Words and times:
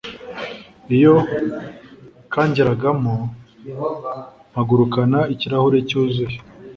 iyo 0.95 1.15
kangeragamo 2.33 3.15
mpagurukana 4.51 5.19
ikirahure 5.33 5.77
cyuzuye 5.89 6.37